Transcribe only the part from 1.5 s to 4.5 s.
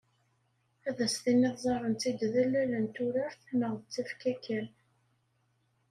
ẓẓaren-tt-id d allal n turart neɣ d tafekka